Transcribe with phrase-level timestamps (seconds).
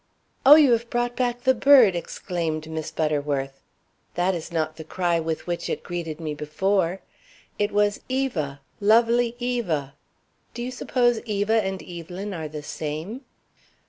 [0.47, 3.61] "Oh, you have brought back the bird!" exclaimed Miss Butterworth.
[4.15, 7.01] "That is not the cry with which it greeted me before.
[7.59, 8.61] It was 'Eva!
[8.79, 9.93] Lovely Eva!'
[10.55, 13.21] Do you suppose Eva and Evelyn are the same?"